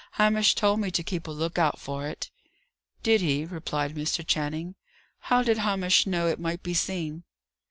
Hamish 0.13 0.55
told 0.55 0.79
me 0.79 0.89
to 0.89 1.03
keep 1.03 1.27
a 1.27 1.31
look 1.31 1.59
out 1.59 1.77
for 1.77 2.07
it." 2.07 2.31
"Did 3.03 3.21
he?" 3.21 3.45
replied 3.45 3.93
Mr. 3.93 4.25
Channing. 4.25 4.73
"How 5.19 5.43
did 5.43 5.59
Hamish 5.59 6.07
know 6.07 6.25
it 6.25 6.39
might 6.39 6.63
be 6.63 6.73
seen?" 6.73 7.23